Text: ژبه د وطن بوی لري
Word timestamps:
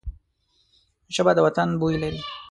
ژبه 1.15 1.31
د 1.35 1.39
وطن 1.45 1.69
بوی 1.79 1.95
لري 2.03 2.21